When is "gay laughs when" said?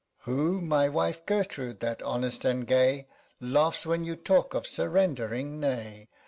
2.65-4.03